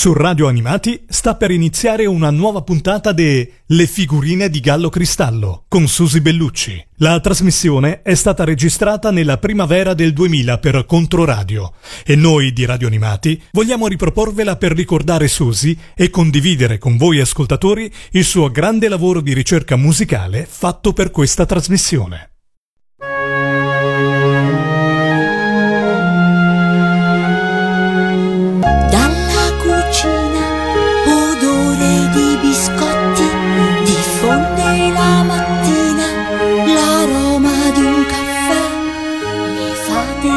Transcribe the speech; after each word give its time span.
Su 0.00 0.14
Radio 0.14 0.48
Animati 0.48 1.04
sta 1.10 1.36
per 1.36 1.50
iniziare 1.50 2.06
una 2.06 2.30
nuova 2.30 2.62
puntata 2.62 3.12
de 3.12 3.56
Le 3.66 3.86
figurine 3.86 4.48
di 4.48 4.60
Gallo 4.60 4.88
Cristallo 4.88 5.64
con 5.68 5.88
Susi 5.88 6.22
Bellucci. 6.22 6.82
La 7.00 7.20
trasmissione 7.20 8.00
è 8.00 8.14
stata 8.14 8.44
registrata 8.44 9.10
nella 9.10 9.36
primavera 9.36 9.92
del 9.92 10.14
2000 10.14 10.56
per 10.56 10.86
Controradio 10.86 11.74
e 12.02 12.16
noi 12.16 12.54
di 12.54 12.64
Radio 12.64 12.86
Animati 12.86 13.42
vogliamo 13.52 13.88
riproporvela 13.88 14.56
per 14.56 14.72
ricordare 14.72 15.28
Susi 15.28 15.76
e 15.94 16.08
condividere 16.08 16.78
con 16.78 16.96
voi 16.96 17.20
ascoltatori 17.20 17.92
il 18.12 18.24
suo 18.24 18.50
grande 18.50 18.88
lavoro 18.88 19.20
di 19.20 19.34
ricerca 19.34 19.76
musicale 19.76 20.46
fatto 20.48 20.94
per 20.94 21.10
questa 21.10 21.44
trasmissione. 21.44 22.29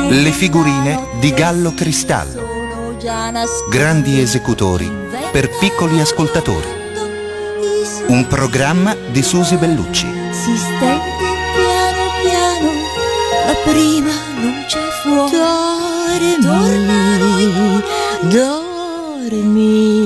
Le 0.09 0.31
figurine 0.31 1.07
di 1.19 1.33
Gallo 1.33 1.73
Cristallo. 1.73 2.51
Grandi 3.69 4.19
esecutori 4.19 4.91
per 5.31 5.49
piccoli 5.57 5.99
ascoltatori. 5.99 6.67
Un 8.07 8.27
programma 8.27 8.95
di 9.11 9.21
Susi 9.21 9.55
Bellucci. 9.57 10.07
Si 10.31 10.55
stende 10.55 11.27
piano 11.55 12.11
piano 12.21 12.71
la 13.45 13.55
prima 13.71 14.13
luce 14.39 14.79
fuori. 15.01 15.31
Dormi, 15.31 16.37
dormi, 17.19 17.83
dormi. 19.29 20.03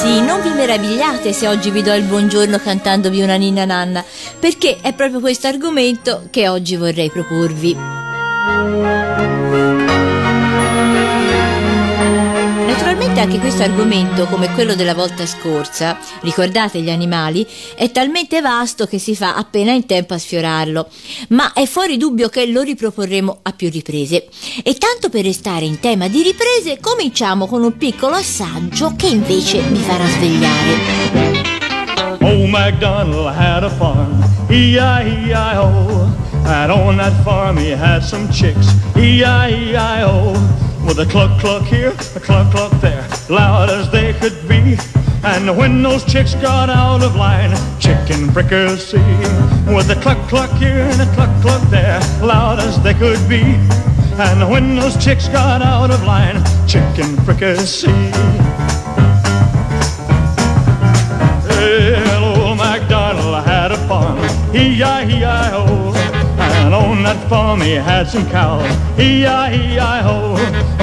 Sì, 0.00 0.22
non 0.22 0.40
vi 0.40 0.48
meravigliate 0.48 1.34
se 1.34 1.46
oggi 1.46 1.70
vi 1.70 1.82
do 1.82 1.92
il 1.92 2.04
buongiorno 2.04 2.58
cantandovi 2.58 3.20
una 3.20 3.36
ninna 3.36 3.66
nanna, 3.66 4.02
perché 4.38 4.78
è 4.80 4.94
proprio 4.94 5.20
questo 5.20 5.46
argomento 5.46 6.22
che 6.30 6.48
oggi 6.48 6.74
vorrei 6.76 7.10
proporvi. 7.10 8.99
Naturalmente 13.10 13.20
anche 13.20 13.38
questo 13.40 13.62
argomento, 13.64 14.26
come 14.26 14.52
quello 14.52 14.76
della 14.76 14.94
volta 14.94 15.26
scorsa, 15.26 15.98
ricordate 16.20 16.80
gli 16.80 16.90
animali, 16.90 17.44
è 17.74 17.90
talmente 17.90 18.40
vasto 18.40 18.86
che 18.86 18.98
si 18.98 19.16
fa 19.16 19.34
appena 19.34 19.72
in 19.72 19.84
tempo 19.84 20.14
a 20.14 20.18
sfiorarlo, 20.18 20.88
ma 21.30 21.52
è 21.52 21.66
fuori 21.66 21.96
dubbio 21.96 22.28
che 22.28 22.46
lo 22.46 22.62
riproporremo 22.62 23.40
a 23.42 23.52
più 23.52 23.68
riprese. 23.68 24.28
E 24.62 24.74
tanto 24.74 25.08
per 25.08 25.24
restare 25.24 25.64
in 25.64 25.80
tema 25.80 26.06
di 26.06 26.22
riprese, 26.22 26.78
cominciamo 26.80 27.48
con 27.48 27.64
un 27.64 27.76
piccolo 27.76 28.14
assaggio 28.14 28.94
che 28.96 29.08
invece 29.08 29.60
vi 29.60 29.80
farà 29.80 30.06
svegliare. 30.06 30.78
Old 32.20 32.48
MacDonald 32.48 33.26
had 33.26 33.64
a 33.64 33.70
farm, 33.70 34.22
E-I-E-I-O. 34.48 36.28
And 36.44 36.70
on 36.70 36.96
that 36.98 37.12
farm 37.24 37.58
he 37.58 37.72
had 37.72 38.02
some 38.02 38.28
chicks, 38.30 38.72
E-I-E-I-O. 38.94 40.69
With 40.90 41.06
a 41.06 41.06
cluck 41.06 41.40
cluck 41.40 41.62
here, 41.62 41.90
a 42.16 42.20
cluck 42.20 42.50
cluck 42.50 42.72
there, 42.80 43.08
loud 43.28 43.70
as 43.70 43.88
they 43.92 44.12
could 44.12 44.36
be. 44.48 44.76
And 45.22 45.56
when 45.56 45.84
those 45.84 46.02
chicks 46.04 46.34
got 46.34 46.68
out 46.68 47.04
of 47.04 47.14
line, 47.14 47.52
chicken 47.78 48.28
fricassee. 48.32 48.98
With 49.72 49.88
a 49.88 49.98
cluck 50.02 50.18
cluck 50.28 50.50
here 50.58 50.80
and 50.80 51.00
a 51.00 51.06
cluck 51.14 51.30
cluck 51.42 51.62
there, 51.70 52.00
loud 52.20 52.58
as 52.58 52.82
they 52.82 52.94
could 52.94 53.20
be. 53.28 53.42
And 54.18 54.50
when 54.50 54.74
those 54.74 54.96
chicks 54.96 55.28
got 55.28 55.62
out 55.62 55.92
of 55.92 56.02
line, 56.02 56.42
chicken 56.66 57.16
fricassee. 57.18 58.10
Hello, 61.46 62.56
MacDonald 62.56 63.44
had 63.44 63.70
a 63.70 63.78
farm, 63.86 64.18
E-I-E-I-O. 64.52 65.69
That 66.80 67.28
farm 67.28 67.60
he 67.60 67.72
had 67.72 68.08
some 68.08 68.24
cows, 68.30 68.62
E-I-E-I-O. 68.96 70.34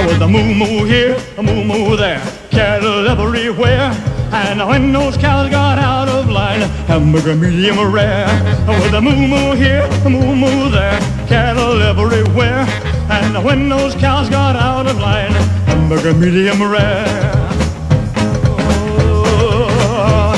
With 0.06 0.20
a 0.20 0.28
moo-moo 0.28 0.84
here, 0.84 1.16
a 1.38 1.42
moo-moo 1.42 1.96
there, 1.96 2.20
cattle 2.50 3.08
everywhere. 3.08 3.92
And 4.30 4.60
when 4.68 4.92
those 4.92 5.16
cows 5.16 5.48
got 5.48 5.78
out 5.78 6.08
of 6.08 6.28
line, 6.28 6.60
hamburger 6.86 7.34
medium 7.34 7.78
rare. 7.90 8.26
With 8.66 8.92
a 8.92 9.00
moo-moo 9.00 9.54
here, 9.56 9.88
a 10.04 10.10
moo-moo 10.10 10.70
there, 10.70 11.00
cattle 11.28 11.80
everywhere. 11.80 12.66
And 13.10 13.42
when 13.42 13.70
those 13.70 13.94
cows 13.94 14.28
got 14.28 14.54
out 14.54 14.86
of 14.86 14.98
line, 14.98 15.32
hamburger 15.66 16.12
medium 16.12 16.62
rare. 16.62 17.06
Oh, 18.60 20.34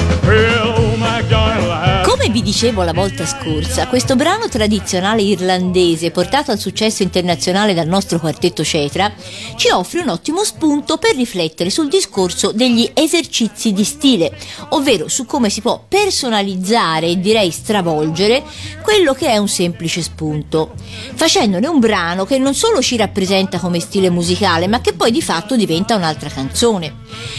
Come 2.20 2.32
vi 2.32 2.42
dicevo 2.42 2.82
la 2.82 2.92
volta 2.92 3.24
scorsa, 3.24 3.86
questo 3.86 4.14
brano 4.14 4.46
tradizionale 4.50 5.22
irlandese 5.22 6.10
portato 6.10 6.50
al 6.50 6.58
successo 6.58 7.02
internazionale 7.02 7.72
dal 7.72 7.86
nostro 7.86 8.20
quartetto 8.20 8.62
Cetra 8.62 9.10
ci 9.56 9.70
offre 9.70 10.00
un 10.00 10.10
ottimo 10.10 10.44
spunto 10.44 10.98
per 10.98 11.16
riflettere 11.16 11.70
sul 11.70 11.88
discorso 11.88 12.52
degli 12.52 12.90
esercizi 12.92 13.72
di 13.72 13.84
stile, 13.84 14.36
ovvero 14.68 15.08
su 15.08 15.24
come 15.24 15.48
si 15.48 15.62
può 15.62 15.82
personalizzare 15.88 17.06
e 17.06 17.18
direi 17.18 17.50
stravolgere 17.50 18.42
quello 18.82 19.14
che 19.14 19.28
è 19.28 19.38
un 19.38 19.48
semplice 19.48 20.02
spunto, 20.02 20.74
facendone 21.14 21.66
un 21.66 21.78
brano 21.78 22.26
che 22.26 22.36
non 22.36 22.52
solo 22.52 22.82
ci 22.82 22.98
rappresenta 22.98 23.58
come 23.58 23.80
stile 23.80 24.10
musicale, 24.10 24.66
ma 24.66 24.82
che 24.82 24.92
poi 24.92 25.10
di 25.10 25.22
fatto 25.22 25.56
diventa 25.56 25.96
un'altra 25.96 26.28
canzone. 26.28 26.96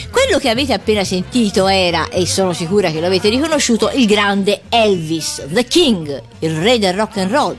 Quello 0.09 0.39
che 0.39 0.49
avete 0.49 0.73
appena 0.73 1.03
sentito 1.03 1.67
era, 1.67 2.09
e 2.09 2.25
sono 2.25 2.51
sicura 2.51 2.89
che 2.89 2.99
l'avete 2.99 3.29
riconosciuto, 3.29 3.91
il 3.93 4.07
grande 4.07 4.63
Elvis, 4.73 5.45
The 5.49 5.65
King, 5.65 6.23
il 6.39 6.55
re 6.55 6.79
del 6.79 6.93
rock 6.93 7.17
and 7.17 7.29
roll, 7.29 7.57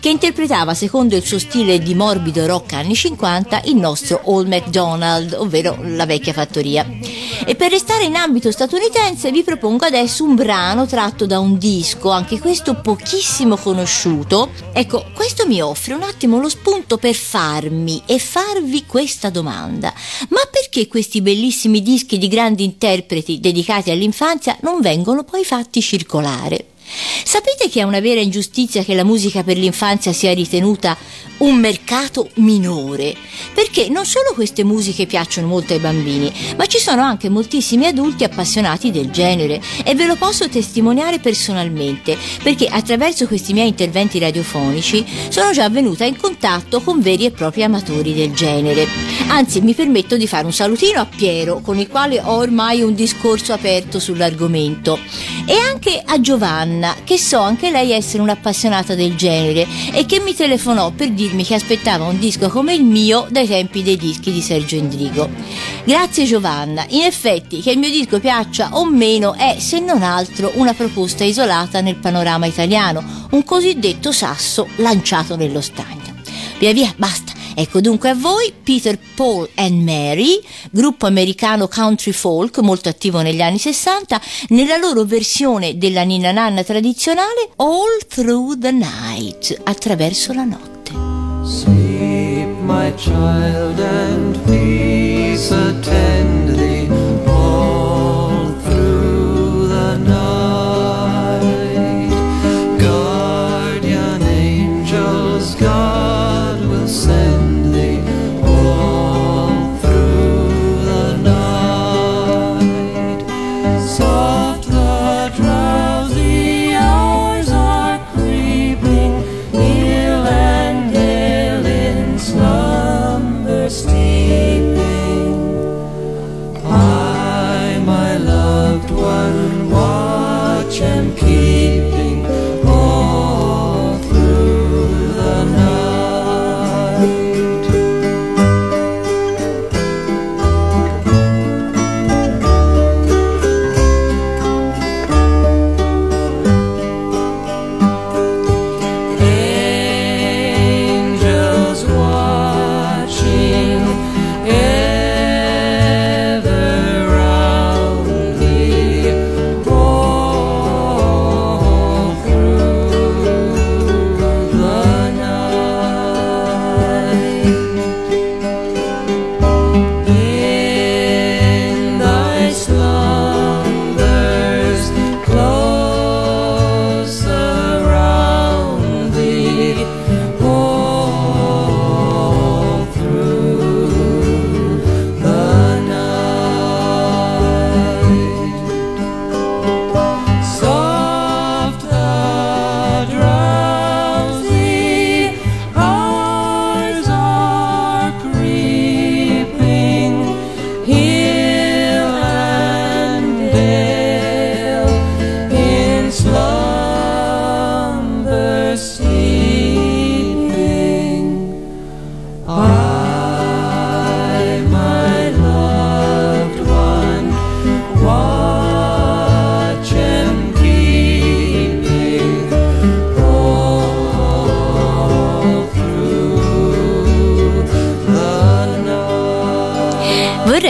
che 0.00 0.08
interpretava 0.08 0.72
secondo 0.72 1.14
il 1.14 1.22
suo 1.22 1.38
stile 1.38 1.78
di 1.78 1.94
morbido 1.94 2.46
rock 2.46 2.72
anni 2.72 2.94
50 2.94 3.62
il 3.64 3.76
nostro 3.76 4.20
Old 4.24 4.48
MacDonald, 4.48 5.34
ovvero 5.34 5.76
la 5.82 6.06
vecchia 6.06 6.32
fattoria. 6.32 6.86
E 7.44 7.54
per 7.56 7.70
restare 7.70 8.04
in 8.04 8.16
ambito 8.16 8.50
statunitense 8.50 9.30
vi 9.30 9.42
propongo 9.42 9.84
adesso 9.84 10.24
un 10.24 10.34
brano 10.34 10.86
tratto 10.86 11.26
da 11.26 11.38
un 11.38 11.58
disco, 11.58 12.10
anche 12.10 12.38
questo 12.38 12.74
pochissimo 12.80 13.56
conosciuto. 13.56 14.50
Ecco, 14.72 15.04
questo 15.12 15.46
mi 15.46 15.60
offre 15.60 15.92
un 15.92 16.02
attimo 16.02 16.40
lo 16.40 16.48
spunto 16.48 16.96
per 16.96 17.14
farmi 17.14 18.02
e 18.06 18.18
farvi 18.18 18.86
questa 18.86 19.28
domanda. 19.28 19.92
Ma 20.30 20.40
perché 20.50 20.88
questi 20.88 21.20
bellissimi 21.20 21.82
dischi 21.82 22.16
di 22.16 22.28
grandi 22.28 22.64
interpreti 22.64 23.40
dedicati 23.40 23.90
all'infanzia 23.90 24.56
non 24.62 24.80
vengono 24.80 25.24
poi 25.24 25.44
fatti 25.44 25.82
circolare? 25.82 26.45
Sapete 27.24 27.68
che 27.68 27.80
è 27.80 27.84
una 27.84 28.00
vera 28.00 28.20
ingiustizia 28.20 28.84
che 28.84 28.94
la 28.94 29.04
musica 29.04 29.42
per 29.42 29.56
l'infanzia 29.56 30.12
sia 30.12 30.32
ritenuta 30.32 30.96
un 31.38 31.56
mercato 31.56 32.30
minore? 32.36 33.14
Perché 33.52 33.88
non 33.88 34.06
solo 34.06 34.32
queste 34.32 34.64
musiche 34.64 35.06
piacciono 35.06 35.46
molto 35.46 35.72
ai 35.72 35.78
bambini, 35.78 36.32
ma 36.56 36.66
ci 36.66 36.78
sono 36.78 37.02
anche 37.02 37.28
moltissimi 37.28 37.86
adulti 37.86 38.24
appassionati 38.24 38.90
del 38.90 39.10
genere 39.10 39.60
e 39.84 39.94
ve 39.94 40.06
lo 40.06 40.16
posso 40.16 40.48
testimoniare 40.48 41.18
personalmente, 41.18 42.16
perché 42.42 42.66
attraverso 42.66 43.26
questi 43.26 43.52
miei 43.52 43.68
interventi 43.68 44.18
radiofonici 44.18 45.04
sono 45.28 45.52
già 45.52 45.68
venuta 45.68 46.04
in 46.04 46.16
contatto 46.16 46.80
con 46.80 47.00
veri 47.00 47.26
e 47.26 47.30
propri 47.30 47.64
amatori 47.64 48.14
del 48.14 48.32
genere. 48.32 48.86
Anzi, 49.28 49.60
mi 49.60 49.74
permetto 49.74 50.16
di 50.16 50.26
fare 50.26 50.46
un 50.46 50.52
salutino 50.52 51.00
a 51.00 51.06
Piero, 51.06 51.60
con 51.60 51.78
il 51.78 51.88
quale 51.88 52.20
ho 52.20 52.36
ormai 52.36 52.80
un 52.82 52.94
discorso 52.94 53.52
aperto 53.52 53.98
sull'argomento, 53.98 54.98
e 55.44 55.54
anche 55.54 56.00
a 56.04 56.20
Giovanna, 56.76 56.94
che 57.04 57.18
so 57.18 57.38
anche 57.38 57.70
lei 57.70 57.92
essere 57.92 58.22
un'appassionata 58.22 58.94
del 58.94 59.16
genere 59.16 59.66
e 59.92 60.04
che 60.06 60.20
mi 60.20 60.34
telefonò 60.34 60.90
per 60.90 61.10
dirmi 61.10 61.44
che 61.44 61.54
aspettava 61.54 62.04
un 62.04 62.18
disco 62.18 62.48
come 62.48 62.74
il 62.74 62.84
mio 62.84 63.26
dai 63.30 63.46
tempi 63.46 63.82
dei 63.82 63.96
dischi 63.96 64.30
di 64.30 64.42
Sergio 64.42 64.76
Endrigo. 64.76 65.28
Grazie 65.84 66.24
Giovanna, 66.24 66.84
in 66.88 67.02
effetti 67.02 67.60
che 67.60 67.70
il 67.70 67.78
mio 67.78 67.90
disco 67.90 68.20
piaccia 68.20 68.70
o 68.72 68.84
meno 68.84 69.34
è 69.34 69.56
se 69.58 69.78
non 69.78 70.02
altro 70.02 70.52
una 70.54 70.74
proposta 70.74 71.24
isolata 71.24 71.80
nel 71.80 71.96
panorama 71.96 72.46
italiano, 72.46 73.28
un 73.30 73.44
cosiddetto 73.44 74.12
sasso 74.12 74.68
lanciato 74.76 75.36
nello 75.36 75.60
stagno. 75.60 76.14
Via 76.58 76.72
via, 76.72 76.92
basta. 76.96 77.35
Ecco 77.58 77.80
dunque 77.80 78.10
a 78.10 78.14
voi 78.14 78.52
Peter, 78.62 78.98
Paul 79.14 79.48
and 79.54 79.82
Mary, 79.82 80.38
gruppo 80.70 81.06
americano 81.06 81.68
country 81.68 82.12
folk 82.12 82.58
molto 82.58 82.90
attivo 82.90 83.22
negli 83.22 83.40
anni 83.40 83.56
60, 83.56 84.20
nella 84.48 84.76
loro 84.76 85.04
versione 85.04 85.78
della 85.78 86.02
Nina 86.02 86.32
Nanna 86.32 86.62
tradizionale 86.62 87.48
All 87.56 88.06
Through 88.06 88.58
the 88.58 88.72
Night, 88.72 89.58
attraverso 89.64 90.34
la 90.34 90.44
notte. 90.44 90.92
Sleep, 91.46 92.46
my 92.60 92.92
child, 92.94 93.80
and 93.80 94.38
peace 94.44 95.50
attend 95.50 96.45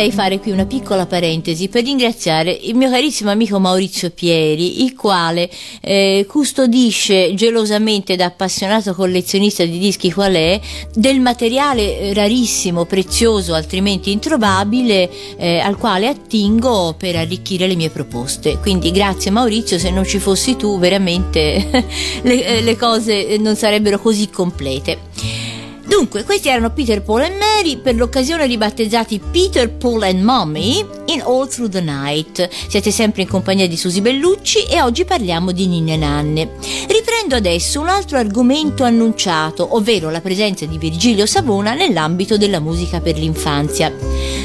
Vorrei 0.06 0.24
fare 0.24 0.38
qui 0.38 0.52
una 0.52 0.66
piccola 0.66 1.04
parentesi 1.04 1.66
per 1.66 1.82
ringraziare 1.82 2.52
il 2.52 2.76
mio 2.76 2.88
carissimo 2.88 3.32
amico 3.32 3.58
Maurizio 3.58 4.10
Pieri, 4.10 4.84
il 4.84 4.94
quale 4.94 5.50
eh, 5.80 6.24
custodisce 6.28 7.34
gelosamente 7.34 8.14
da 8.14 8.26
appassionato 8.26 8.94
collezionista 8.94 9.64
di 9.64 9.80
dischi 9.80 10.12
qual 10.12 10.34
è 10.34 10.60
del 10.94 11.18
materiale 11.18 12.14
rarissimo, 12.14 12.84
prezioso, 12.84 13.54
altrimenti 13.54 14.12
introvabile, 14.12 15.10
eh, 15.38 15.58
al 15.58 15.76
quale 15.76 16.06
attingo 16.06 16.94
per 16.96 17.16
arricchire 17.16 17.66
le 17.66 17.74
mie 17.74 17.90
proposte. 17.90 18.58
Quindi 18.58 18.92
grazie 18.92 19.32
Maurizio, 19.32 19.76
se 19.76 19.90
non 19.90 20.04
ci 20.04 20.20
fossi 20.20 20.54
tu 20.54 20.78
veramente 20.78 21.84
le, 22.22 22.60
le 22.60 22.76
cose 22.76 23.38
non 23.38 23.56
sarebbero 23.56 23.98
così 23.98 24.30
complete. 24.30 25.46
Dunque, 25.86 26.24
questi 26.24 26.48
erano 26.48 26.72
Peter, 26.72 27.00
Paul 27.00 27.22
e 27.22 27.28
Mary, 27.56 27.78
per 27.78 27.94
l'occasione 27.94 28.46
ribattezzati 28.46 29.18
Peter, 29.30 29.70
Paul 29.70 30.02
and 30.02 30.20
Mommy 30.20 30.84
in 31.06 31.22
All 31.22 31.48
Through 31.48 31.70
the 31.70 31.80
Night. 31.80 32.46
Siete 32.68 32.90
sempre 32.90 33.22
in 33.22 33.28
compagnia 33.28 33.66
di 33.66 33.78
Susi 33.78 34.02
Bellucci 34.02 34.64
e 34.64 34.82
oggi 34.82 35.06
parliamo 35.06 35.52
di 35.52 35.66
ninne 35.66 35.96
nanne. 35.96 36.50
Riprendo 36.86 37.34
adesso 37.34 37.80
un 37.80 37.88
altro 37.88 38.18
argomento 38.18 38.84
annunciato, 38.84 39.74
ovvero 39.74 40.10
la 40.10 40.20
presenza 40.20 40.66
di 40.66 40.76
Virgilio 40.76 41.24
Savona 41.24 41.72
nell'ambito 41.72 42.36
della 42.36 42.60
musica 42.60 43.00
per 43.00 43.16
l'infanzia. 43.16 43.90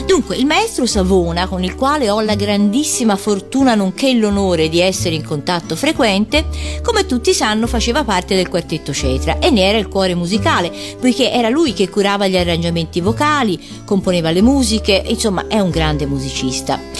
Dunque, 0.06 0.38
il 0.38 0.46
maestro 0.46 0.86
Savona, 0.86 1.48
con 1.48 1.64
il 1.64 1.76
quale 1.76 2.10
ho 2.10 2.22
la 2.22 2.36
grandissima 2.36 3.18
fortuna 3.18 3.76
nonché 3.76 4.14
l'onore 4.14 4.70
di 4.70 4.80
essere 4.80 5.16
in 5.16 5.24
contatto 5.24 5.76
frequente, 5.76 6.46
come 6.82 7.06
tutti 7.06 7.34
sanno 7.34 7.68
faceva 7.68 8.06
parte 8.06 8.36
del 8.36 8.48
quartetto 8.48 8.94
Cetra 8.94 9.40
e 9.40 9.50
ne 9.50 9.64
era 9.64 9.78
il 9.78 9.90
cuore 9.90 10.16
musicale, 10.16 10.72
poiché 11.00 11.32
era 11.32 11.50
lui 11.50 11.74
che 11.74 11.90
curava 11.90 12.28
gli 12.28 12.38
arrangiamenti 12.38 13.00
vocali, 13.02 13.60
componeva 13.86 14.32
le 14.32 14.42
musiche, 14.42 15.04
insomma 15.06 15.48
è 15.48 15.60
un 15.60 15.70
grande 15.70 16.06
musicista. 16.06 16.91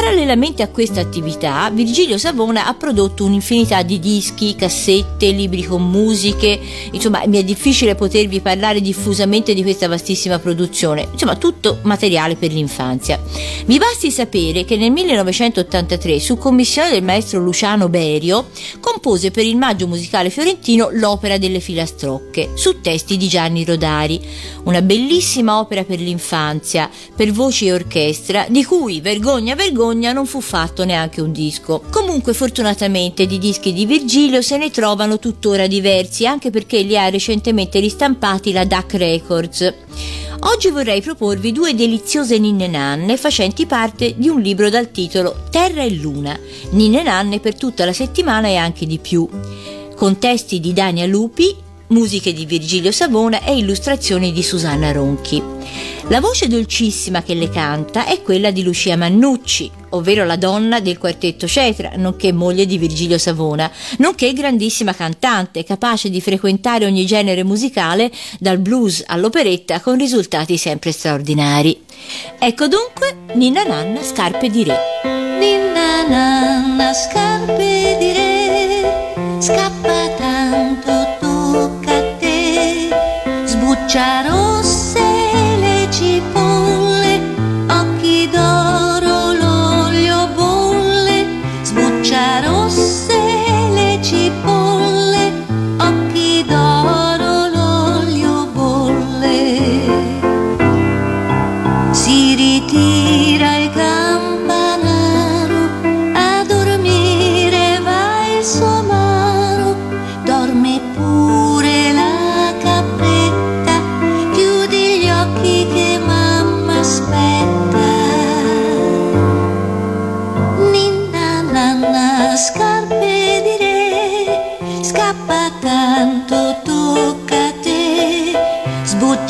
Parallelamente 0.00 0.62
a 0.62 0.68
questa 0.68 1.02
attività, 1.02 1.68
Virgilio 1.68 2.16
Savona 2.16 2.66
ha 2.66 2.72
prodotto 2.72 3.26
un'infinità 3.26 3.82
di 3.82 3.98
dischi, 3.98 4.56
cassette, 4.56 5.30
libri 5.30 5.62
con 5.62 5.90
musiche, 5.90 6.58
insomma 6.90 7.22
mi 7.26 7.36
è 7.36 7.44
difficile 7.44 7.94
potervi 7.94 8.40
parlare 8.40 8.80
diffusamente 8.80 9.52
di 9.52 9.62
questa 9.62 9.88
vastissima 9.88 10.38
produzione, 10.38 11.06
insomma 11.12 11.36
tutto 11.36 11.80
materiale 11.82 12.36
per 12.36 12.50
l'infanzia. 12.50 13.20
Vi 13.66 13.76
basti 13.76 14.10
sapere 14.10 14.64
che 14.64 14.76
nel 14.76 14.90
1983, 14.90 16.18
su 16.18 16.38
commissione 16.38 16.90
del 16.90 17.04
maestro 17.04 17.40
Luciano 17.40 17.90
Berio, 17.90 18.48
compose 18.80 19.30
per 19.30 19.44
il 19.44 19.58
Maggio 19.58 19.86
Musicale 19.86 20.30
Fiorentino 20.30 20.88
l'opera 20.92 21.36
delle 21.36 21.60
filastrocche, 21.60 22.52
su 22.54 22.80
testi 22.80 23.18
di 23.18 23.28
Gianni 23.28 23.66
Rodari, 23.66 24.18
una 24.64 24.80
bellissima 24.80 25.58
opera 25.58 25.84
per 25.84 26.00
l'infanzia, 26.00 26.88
per 27.14 27.32
voci 27.32 27.66
e 27.66 27.74
orchestra, 27.74 28.46
di 28.48 28.64
cui, 28.64 29.02
vergogna 29.02 29.54
vergogna, 29.54 29.89
non 29.92 30.26
fu 30.26 30.40
fatto 30.40 30.84
neanche 30.84 31.20
un 31.20 31.32
disco. 31.32 31.82
Comunque, 31.90 32.32
fortunatamente, 32.32 33.26
di 33.26 33.38
dischi 33.38 33.72
di 33.72 33.86
Virgilio 33.86 34.42
se 34.42 34.56
ne 34.56 34.70
trovano 34.70 35.18
tuttora 35.18 35.66
diversi, 35.66 36.26
anche 36.26 36.50
perché 36.50 36.82
li 36.82 36.96
ha 36.96 37.08
recentemente 37.08 37.80
ristampati 37.80 38.52
la 38.52 38.64
DAC 38.64 38.94
Records. 38.94 39.74
Oggi 40.42 40.70
vorrei 40.70 41.02
proporvi 41.02 41.52
due 41.52 41.74
deliziose 41.74 42.38
ninne 42.38 42.66
nanne 42.66 43.18
facenti 43.18 43.66
parte 43.66 44.14
di 44.16 44.28
un 44.28 44.40
libro 44.40 44.70
dal 44.70 44.90
titolo 44.90 45.44
Terra 45.50 45.82
e 45.82 45.90
Luna, 45.90 46.38
ninne 46.70 47.02
nanne 47.02 47.40
per 47.40 47.56
tutta 47.56 47.84
la 47.84 47.92
settimana 47.92 48.48
e 48.48 48.56
anche 48.56 48.86
di 48.86 48.98
più, 48.98 49.28
con 49.94 50.18
testi 50.18 50.58
di 50.58 50.72
Dania 50.72 51.06
Lupi, 51.06 51.54
musiche 51.90 52.32
di 52.32 52.44
Virgilio 52.46 52.90
Savona 52.92 53.42
e 53.44 53.56
illustrazioni 53.56 54.32
di 54.32 54.42
Susanna 54.42 54.90
Ronchi. 54.92 55.42
La 56.08 56.20
voce 56.20 56.48
dolcissima 56.48 57.22
che 57.22 57.34
le 57.34 57.48
canta 57.48 58.06
è 58.06 58.20
quella 58.22 58.50
di 58.50 58.62
Lucia 58.62 58.96
Mannucci, 58.96 59.70
ovvero 59.90 60.24
la 60.24 60.36
donna 60.36 60.80
del 60.80 60.98
quartetto 60.98 61.46
Cetra, 61.46 61.92
nonché 61.96 62.32
moglie 62.32 62.66
di 62.66 62.78
Virgilio 62.78 63.18
Savona, 63.18 63.70
nonché 63.98 64.32
grandissima 64.32 64.92
cantante, 64.92 65.62
capace 65.62 66.10
di 66.10 66.20
frequentare 66.20 66.86
ogni 66.86 67.06
genere 67.06 67.44
musicale, 67.44 68.10
dal 68.38 68.58
blues 68.58 69.04
all'operetta, 69.06 69.80
con 69.80 69.96
risultati 69.96 70.56
sempre 70.56 70.90
straordinari. 70.90 71.84
Ecco 72.38 72.66
dunque 72.66 73.16
Ninna 73.34 73.62
Nanna 73.62 74.02
Scarpe 74.02 74.48
di 74.48 74.64
Re. 74.64 75.10
Ninna 75.38 76.06
nanna 76.06 76.92
scarpe 76.92 77.96
di 77.98 78.12
re, 78.12 79.40
scappa 79.40 79.99
Charo. 83.92 84.49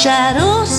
shadows. 0.00 0.69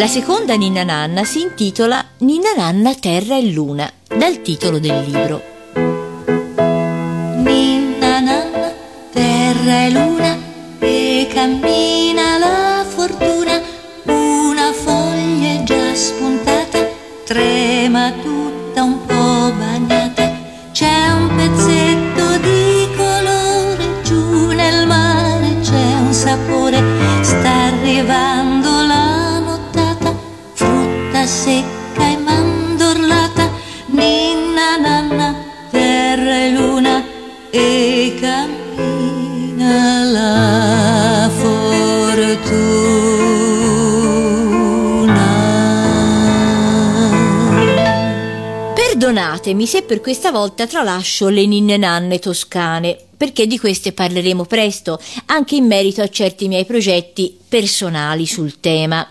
La 0.00 0.08
seconda 0.08 0.54
Ninna 0.54 0.82
Nanna 0.82 1.24
si 1.24 1.42
intitola 1.42 2.02
Ninna 2.20 2.54
Nanna 2.56 2.94
Terra 2.94 3.36
e 3.36 3.52
Luna, 3.52 3.92
dal 4.08 4.40
titolo 4.40 4.78
del 4.78 4.98
libro. 5.04 5.42
Ninna 7.44 8.20
nanna, 8.20 8.72
terra 9.12 9.84
e 9.84 9.90
luna, 9.90 10.38
e 10.78 11.28
cammina 11.30 12.38
la 12.38 12.69
Perdonatemi 49.10 49.66
se 49.66 49.82
per 49.82 50.00
questa 50.00 50.30
volta 50.30 50.68
tralascio 50.68 51.30
le 51.30 51.44
ninne 51.44 51.76
nanne 51.76 52.20
toscane, 52.20 52.96
perché 53.16 53.48
di 53.48 53.58
queste 53.58 53.92
parleremo 53.92 54.44
presto, 54.44 55.00
anche 55.26 55.56
in 55.56 55.66
merito 55.66 56.00
a 56.00 56.08
certi 56.08 56.46
miei 56.46 56.64
progetti 56.64 57.36
personali 57.48 58.24
sul 58.24 58.60
tema. 58.60 59.04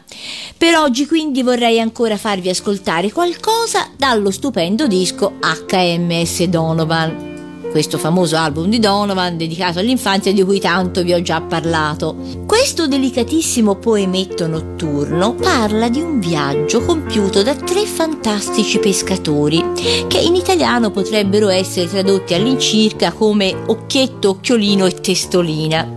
Per 0.57 0.75
oggi 0.77 1.05
quindi 1.05 1.43
vorrei 1.43 1.81
ancora 1.81 2.15
farvi 2.15 2.47
ascoltare 2.47 3.11
qualcosa 3.11 3.89
dallo 3.97 4.31
stupendo 4.31 4.87
disco 4.87 5.33
HMS 5.41 6.43
Donovan. 6.45 7.38
Questo 7.69 7.97
famoso 7.97 8.35
album 8.35 8.67
di 8.67 8.79
Donovan 8.79 9.37
dedicato 9.37 9.79
all'infanzia 9.79 10.33
di 10.33 10.43
cui 10.43 10.59
tanto 10.59 11.03
vi 11.03 11.13
ho 11.13 11.21
già 11.21 11.41
parlato. 11.41 12.15
Questo 12.45 12.87
delicatissimo 12.87 13.75
poemetto 13.75 14.47
notturno 14.47 15.35
parla 15.35 15.87
di 15.87 16.01
un 16.01 16.19
viaggio 16.19 16.81
compiuto 16.81 17.43
da 17.43 17.55
tre 17.55 17.85
fantastici 17.85 18.79
pescatori 18.79 19.63
che 20.07 20.17
in 20.17 20.35
italiano 20.35 20.91
potrebbero 20.91 21.49
essere 21.49 21.87
tradotti 21.87 22.33
all'incirca 22.33 23.11
come 23.11 23.55
occhietto, 23.67 24.29
occhiolino 24.29 24.85
e 24.85 24.93
testolina 24.93 25.95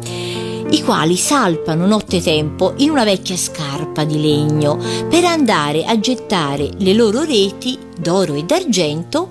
i 0.73 0.83
quali 0.83 1.17
salpano 1.17 1.87
nottetempo 1.87 2.73
in 2.79 2.89
una 2.89 3.05
vecchia 3.05 3.37
scarpa 3.37 4.05
di 4.05 4.19
legno 4.19 4.79
per 5.07 5.25
andare 5.25 5.85
a 5.85 5.99
gettare 6.01 6.71
le 6.79 6.95
loro 6.95 7.25
reti 7.25 7.79
d'oro 7.99 8.33
e 8.35 8.45
d'argento 8.45 9.29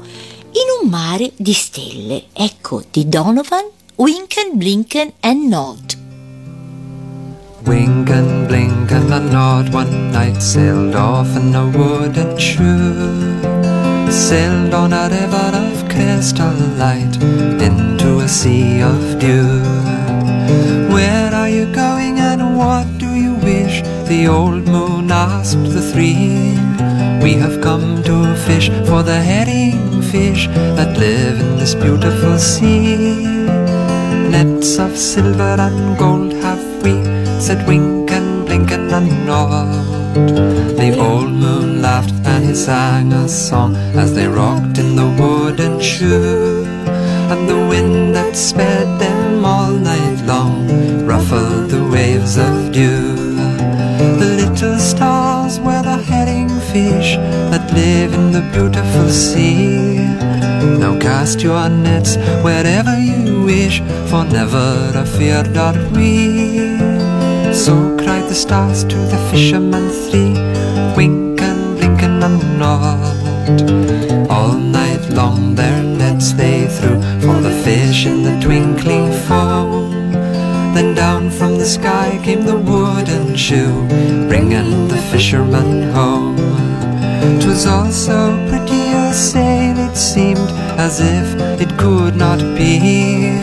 in 0.53 0.83
un 0.83 0.89
mare 0.89 1.31
di 1.35 1.53
stelle. 1.53 2.25
Ecco 2.33 2.83
di 2.89 3.07
Donovan, 3.07 3.65
Winken, 3.95 4.57
Blinken 4.57 5.13
and 5.21 5.47
Nod. 5.47 5.99
Wink 7.65 8.09
and 8.09 8.47
blink 8.47 8.91
and 8.91 9.31
nod 9.31 9.71
one 9.71 10.11
night 10.11 10.41
sailed 10.41 10.95
off 10.95 11.35
in 11.35 11.53
a 11.53 11.65
wooden 11.67 12.35
shoe. 12.35 13.39
Sailed 14.09 14.73
on 14.73 14.91
a 14.91 15.07
river 15.07 15.51
of 15.53 15.87
crystal 15.87 16.55
light 16.77 17.15
into 17.61 18.19
a 18.19 18.27
sea 18.27 18.81
of 18.81 19.19
dew. 19.19 19.61
Where 20.91 21.31
are 21.33 21.49
you 21.49 21.71
going 21.71 22.19
and 22.19 22.57
what 22.57 22.87
do 22.97 23.13
you 23.13 23.35
wish? 23.35 23.83
The 24.09 24.27
old 24.27 24.67
moon 24.67 25.11
asked 25.11 25.63
the 25.63 25.81
three. 25.81 26.57
We 27.21 27.33
have 27.35 27.61
come 27.61 28.01
to 28.03 28.35
fish 28.47 28.69
for 28.87 29.03
the 29.03 29.21
herring 29.21 29.90
fish 30.11 30.47
that 30.77 30.97
live 30.97 31.39
in 31.39 31.55
this 31.57 31.73
beautiful 31.73 32.37
sea. 32.37 33.23
Nets 34.33 34.77
of 34.77 34.97
silver 34.97 35.55
and 35.67 35.97
gold 35.97 36.33
have 36.43 36.65
we, 36.83 36.95
said 37.39 37.65
Wink 37.65 38.11
and 38.11 38.45
Blink 38.45 38.71
and 38.71 38.89
Nod. 39.25 39.85
The 40.81 40.97
old 40.99 41.31
moon 41.31 41.81
laughed 41.81 42.13
and 42.25 42.43
he 42.43 42.53
sang 42.53 43.13
a 43.13 43.29
song 43.29 43.75
as 44.03 44.13
they 44.13 44.27
rocked 44.27 44.77
in 44.79 44.97
the 44.97 45.09
wooden 45.19 45.79
shoe. 45.79 46.65
And 47.31 47.47
the 47.47 47.61
wind 47.71 48.13
that 48.15 48.35
sped 48.35 48.99
them 48.99 49.45
all 49.45 49.71
night 49.71 50.19
long 50.25 50.67
ruffled 51.05 51.69
the 51.69 51.85
waves 51.89 52.37
of 52.37 52.73
dew. 52.73 53.15
The 54.21 54.31
little 54.41 54.77
stars 54.77 55.57
were 55.61 55.83
the 55.83 55.97
herring 56.03 56.49
fish 56.73 57.15
that 57.51 57.65
live 57.73 58.13
in 58.13 58.31
the 58.33 58.43
beautiful 58.51 59.07
sea. 59.09 59.90
Now 60.79 60.99
cast 60.99 61.41
your 61.41 61.69
nets 61.69 62.15
wherever 62.43 62.97
you 62.97 63.43
wish, 63.43 63.79
for 64.09 64.23
never 64.25 64.91
a 64.95 65.05
fear 65.05 65.43
are 65.57 65.77
we. 65.95 66.77
So 67.53 67.73
cried 67.97 68.27
the 68.29 68.35
stars 68.35 68.83
to 68.85 68.95
the 68.95 69.17
fishermen 69.29 69.89
three, 69.89 70.33
wink 70.95 71.41
and 71.41 71.77
blink 71.77 72.01
and 72.03 72.19
nod. 72.59 74.29
All 74.29 74.53
night 74.53 75.09
long 75.09 75.55
their 75.55 75.83
nets 75.83 76.31
they 76.33 76.67
threw 76.67 77.01
for 77.21 77.41
the 77.41 77.55
fish 77.63 78.05
in 78.05 78.23
the 78.23 78.39
twinkling 78.39 79.11
foam. 79.27 79.91
Then 80.73 80.95
down 80.95 81.29
from 81.29 81.57
the 81.57 81.65
sky 81.65 82.19
came 82.23 82.43
the 82.45 82.57
wooden 82.57 83.35
shoe, 83.35 83.87
as 90.91 90.99
if 90.99 91.61
it 91.61 91.71
could 91.77 92.15
not 92.17 92.39
be. 92.57 93.39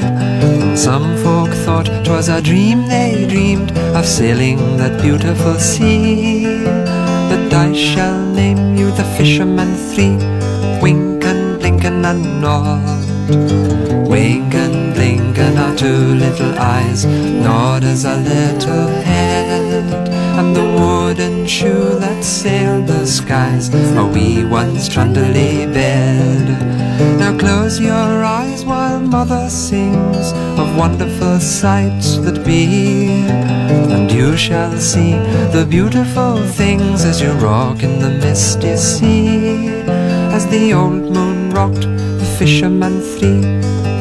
Some 0.76 1.06
folk 1.24 1.52
thought 1.64 1.88
'twas 2.04 2.28
a 2.28 2.40
dream 2.48 2.78
they 2.88 3.26
dreamed 3.32 3.70
of 3.98 4.04
sailing 4.04 4.60
that 4.80 4.94
beautiful 5.00 5.56
sea. 5.70 6.66
But 7.30 7.52
I 7.66 7.68
shall 7.72 8.20
name 8.40 8.76
you 8.80 8.88
the 8.98 9.08
fisherman 9.16 9.70
three, 9.90 10.16
wink 10.82 11.24
and 11.30 11.58
blink 11.60 11.84
and 11.90 12.04
a 12.12 12.14
nod. 12.44 13.06
Wink 14.12 14.54
and 14.64 14.78
blink 14.94 15.38
and 15.46 15.58
our 15.64 15.74
two 15.82 16.02
little 16.24 16.54
eyes 16.76 17.00
nod 17.46 17.82
as 17.92 18.04
a 18.04 18.16
little 18.32 18.88
head. 19.10 19.86
And 20.38 20.54
the 20.58 20.66
wooden 20.78 21.46
shoe 21.46 21.98
that 22.04 22.22
sailed 22.22 22.86
the 22.86 23.06
skies, 23.06 23.66
a 24.02 24.04
wee 24.14 24.44
one's 24.44 24.86
trundly 24.88 25.66
bed. 25.78 26.46
Now 27.28 27.37
close 27.37 27.78
your 27.78 28.25
eyes 28.25 28.64
while 28.64 29.00
mother 29.00 29.50
sings 29.50 30.32
of 30.58 30.78
wonderful 30.78 31.38
sights 31.40 32.16
that 32.25 32.42
be. 32.42 33.20
And 33.92 34.11
you 34.11 34.35
shall 34.35 34.75
see 34.78 35.12
the 35.52 35.66
beautiful 35.68 36.38
things 36.47 37.04
as 37.04 37.20
you 37.20 37.32
rock 37.32 37.82
in 37.82 37.99
the 37.99 38.08
misty 38.08 38.78
sea. 38.78 39.82
As 40.32 40.47
the 40.47 40.73
old 40.73 41.12
moon 41.12 41.50
rocked 41.50 41.82
the 41.82 42.37
fishermen 42.38 43.02
three, 43.02 43.42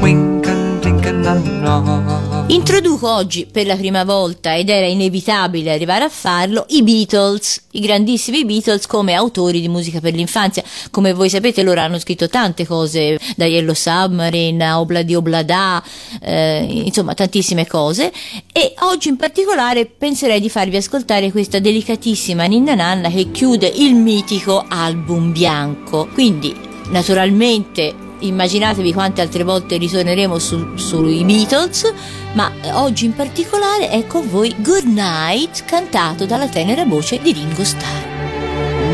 wink 0.01 0.47
and 0.47 0.81
blink 0.81 1.05
and 1.05 1.21
nod. 1.21 2.16
Introduco 2.49 3.13
oggi 3.13 3.45
per 3.45 3.65
la 3.65 3.75
prima 3.75 4.05
volta, 4.05 4.55
ed 4.55 4.69
era 4.69 4.87
inevitabile 4.87 5.73
arrivare 5.73 6.05
a 6.05 6.09
farlo, 6.09 6.65
i 6.69 6.81
Beatles, 6.81 7.63
i 7.71 7.81
grandissimi 7.81 8.45
Beatles 8.45 8.87
come 8.87 9.13
autori 9.15 9.59
di 9.59 9.67
musica 9.67 9.99
per 9.99 10.13
l'infanzia. 10.13 10.63
Come 10.89 11.11
voi 11.11 11.29
sapete 11.29 11.61
loro 11.61 11.81
hanno 11.81 11.99
scritto 11.99 12.29
tante 12.29 12.65
cose, 12.65 13.19
da 13.35 13.45
Yellow 13.45 13.73
Submarine 13.73 14.71
Obladi 14.71 15.13
Oblada, 15.13 15.83
eh, 16.21 16.65
insomma 16.85 17.13
tantissime 17.13 17.67
cose. 17.67 18.13
E 18.53 18.75
oggi 18.79 19.09
in 19.09 19.17
particolare 19.17 19.85
penserei 19.85 20.39
di 20.39 20.49
farvi 20.49 20.77
ascoltare 20.77 21.31
questa 21.31 21.59
delicatissima 21.59 22.45
ninna 22.45 22.75
nanna 22.75 23.09
che 23.09 23.29
chiude 23.29 23.67
il 23.67 23.93
mitico 23.93 24.63
album 24.69 25.33
bianco. 25.33 26.07
Quindi, 26.13 26.55
naturalmente 26.91 28.05
immaginatevi 28.19 28.93
quante 28.93 29.21
altre 29.21 29.43
volte 29.43 29.77
ritorneremo 29.77 30.37
su- 30.39 30.75
sui 30.75 31.23
Beatles, 31.23 31.93
ma 32.33 32.51
oggi 32.73 33.05
in 33.05 33.13
particolare 33.13 33.89
è 33.89 34.05
con 34.07 34.29
voi 34.29 34.53
Good 34.57 34.85
Night 34.85 35.65
cantato 35.65 36.25
dalla 36.25 36.47
tenera 36.47 36.85
voce 36.85 37.19
di 37.21 37.31
Ringo 37.33 37.63
Starr. 37.63 38.05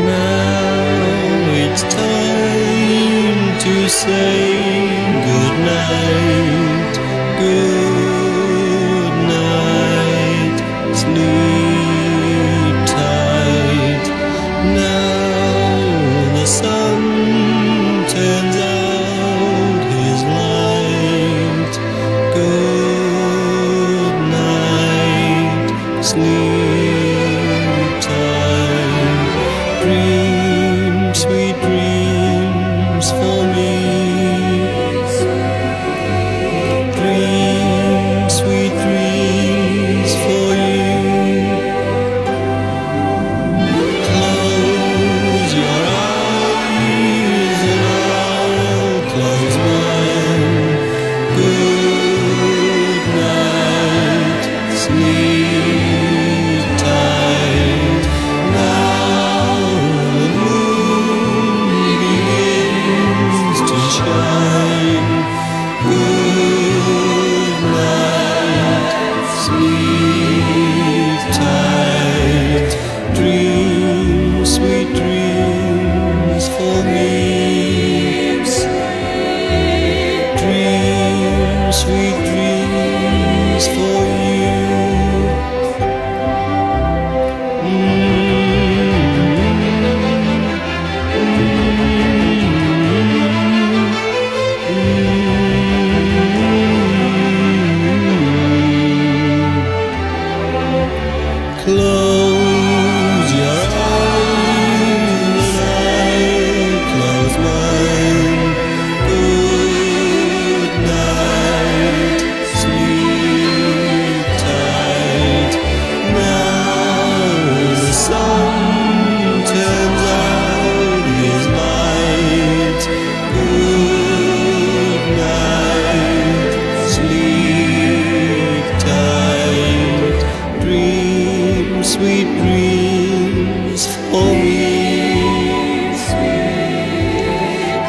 Now 0.04 1.54
it's 1.54 1.82
time 1.88 3.56
to 3.58 3.88
say 3.88 4.86
goodnight, 5.24 6.43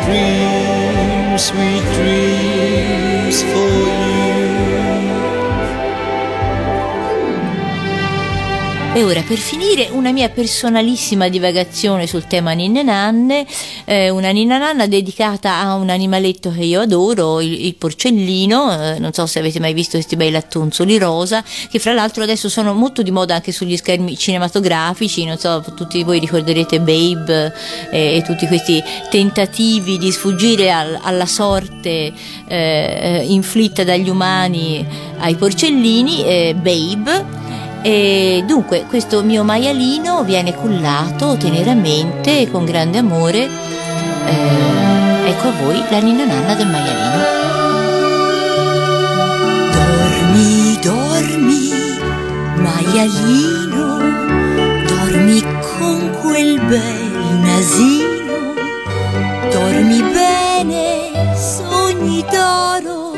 Dreams, 0.06 1.44
sweet 1.46 1.82
dreams 1.96 3.42
for 3.42 3.58
you. 3.58 4.05
E 8.96 9.04
ora 9.04 9.22
per 9.28 9.36
finire 9.36 9.90
una 9.92 10.14
mia 10.14 10.30
personalissima 10.30 11.28
divagazione 11.28 12.08
sul 12.08 12.28
tema 12.28 12.54
ninne 12.54 12.82
nanne, 12.82 13.46
eh, 13.84 14.10
una 14.10 14.30
ninna 14.30 14.58
nanna 14.58 14.88
dedicata 14.88 15.58
a 15.60 15.76
un 15.76 15.90
animaletto 15.90 16.50
che 16.50 16.64
io 16.64 16.80
adoro, 16.80 17.42
il, 17.42 17.66
il 17.66 17.76
porcellino, 17.76 18.94
eh, 18.94 19.00
non 19.00 19.12
so 19.12 19.26
se 19.26 19.40
avete 19.40 19.60
mai 19.60 19.74
visto 19.74 19.98
questi 19.98 20.16
bei 20.16 20.32
lattonzoli 20.32 20.98
rosa, 20.98 21.44
che 21.70 21.78
fra 21.78 21.92
l'altro 21.92 22.24
adesso 22.24 22.48
sono 22.48 22.74
molto 22.74 23.02
di 23.02 23.12
moda 23.12 23.36
anche 23.36 23.52
sugli 23.52 23.76
schermi 23.76 24.16
cinematografici, 24.16 25.26
non 25.26 25.38
so, 25.38 25.62
tutti 25.76 26.02
voi 26.04 26.20
ricorderete 26.20 26.80
Babe 26.80 27.54
eh, 27.92 28.16
e 28.16 28.22
tutti 28.22 28.48
questi 28.48 28.82
tentativi 29.10 29.98
di 29.98 30.10
sfuggire 30.10 30.72
al- 30.72 31.00
alla 31.02 31.26
sorte 31.26 32.14
eh, 32.48 33.26
inflitta 33.28 33.84
dagli 33.84 34.08
umani 34.08 34.88
ai 35.18 35.36
porcellini, 35.36 36.24
eh, 36.24 36.56
Babe. 36.56 37.55
E 37.88 38.44
dunque 38.48 38.86
questo 38.90 39.22
mio 39.22 39.44
maialino 39.44 40.24
viene 40.24 40.56
cullato 40.56 41.38
teneramente 41.38 42.40
e 42.40 42.50
con 42.50 42.66
grande 42.66 42.98
amore. 42.98 43.48
Eh, 44.26 45.30
ecco 45.30 45.50
a 45.50 45.52
voi 45.62 45.84
la 45.92 46.00
ninna 46.00 46.26
nanna 46.26 46.56
del 46.56 46.66
maialino. 46.66 47.24
Dormi, 49.72 50.80
dormi, 50.82 51.70
maialino, 52.56 53.98
dormi 54.88 55.42
con 55.78 56.10
quel 56.22 56.60
bel 56.62 57.38
nasino, 57.44 58.56
dormi 59.52 60.02
bene, 60.02 61.36
sogni 61.36 62.26
d'oro, 62.32 63.12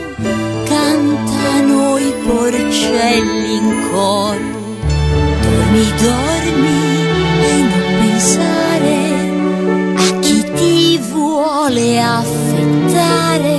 cantano 0.65 1.97
i 1.99 2.13
porcelli 2.25 3.55
in 3.55 3.87
coro. 3.89 4.46
Dormi, 5.67 5.91
dormi 6.01 6.79
e 7.43 7.61
non 7.61 7.83
pensare 7.99 8.97
a 9.97 10.19
chi 10.21 10.37
ti 10.53 10.97
vuole 11.11 12.01
affettare. 12.01 13.55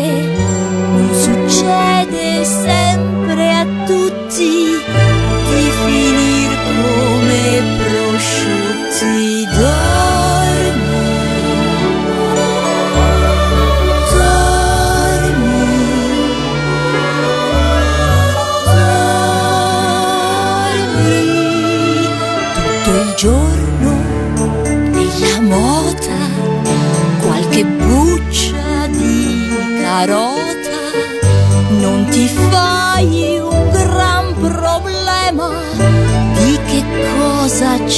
Non 0.95 1.11
succede 1.13 2.45
sempre 2.45 3.53
a 3.53 3.67
tutti 3.85 4.49
di 5.49 5.71
finir 5.85 6.51
come 6.65 7.63
prosciutti. 7.77 9.47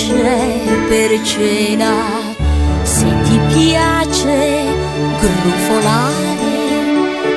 C'è 0.01 0.61
per 0.89 1.21
cena. 1.23 1.93
Se 2.83 3.05
ti 3.25 3.39
piace 3.53 4.65
grufolare 5.21 6.49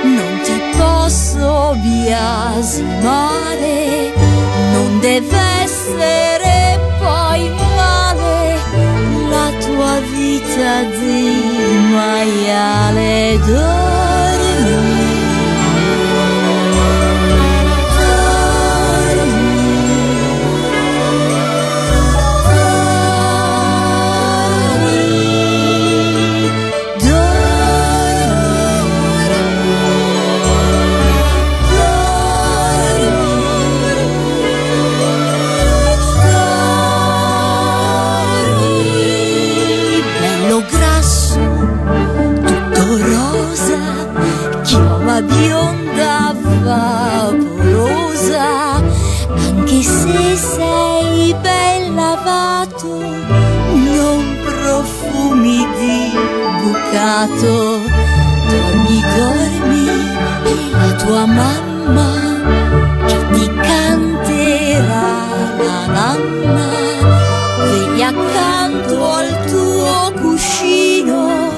non 0.03 0.39
ti 0.43 0.61
posso 0.77 1.75
biasimare. 1.81 3.31
Non 4.73 4.99
deve 4.99 5.41
essere 5.63 6.79
poi 6.99 7.49
male 7.75 8.57
la 9.29 9.49
tua 9.59 9.99
vita 10.15 10.83
di 10.99 11.21
maiale 11.91 13.39
dormi 13.45 14.12
bucato. 57.27 57.81
Dormi, 58.49 59.01
dormi, 59.15 59.85
la 60.71 60.95
tua 60.95 61.25
mamma 61.25 62.11
che 63.07 63.17
ti 63.33 63.47
canterà 63.47 65.07
la 65.57 65.85
nanna 65.87 66.71
vegli 67.69 68.01
accanto 68.01 69.11
al 69.11 69.45
tuo 69.45 70.13
cuscino 70.21 71.51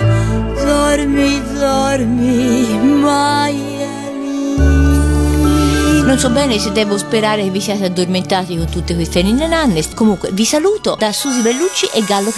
dormi 0.63 1.41
dormi 1.53 2.79
maialino 2.79 4.63
Non 6.05 6.17
so 6.17 6.29
bene 6.29 6.59
se 6.59 6.71
devo 6.71 6.97
sperare 6.97 7.43
che 7.43 7.49
vi 7.49 7.59
siate 7.61 7.85
addormentati 7.85 8.55
con 8.57 8.69
tutte 8.69 8.95
queste 8.95 9.21
ninne 9.21 9.47
nanne. 9.47 9.83
Comunque 9.93 10.29
vi 10.31 10.45
saluto 10.45 10.95
da 10.97 11.11
Susi 11.11 11.41
Bellucci 11.41 11.89
e 11.93 12.03
Gallo 12.03 12.31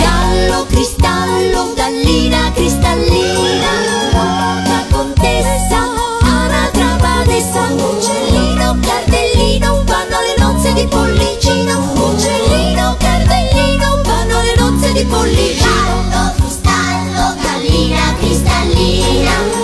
Gallo, 0.00 0.66
cristallo, 0.66 1.72
gallina, 1.74 2.50
cristallina 2.54 3.70
Poca 4.12 4.86
contessa, 4.90 5.80
anatra, 6.22 6.96
badessa 7.00 7.62
Uccellino, 7.72 8.78
cardellino, 8.80 9.84
vanno 9.84 10.18
le 10.20 10.34
nozze 10.38 10.72
di 10.72 10.86
pollicino 10.86 11.92
Uccellino, 11.94 12.96
cardellino, 12.98 14.00
vanno 14.04 14.40
le 14.40 14.54
nozze 14.56 14.92
di 14.92 15.04
pollicino. 15.04 16.08
Gallo, 16.10 16.32
cristallo, 16.36 17.34
gallina, 17.42 18.14
cristallina. 18.18 19.59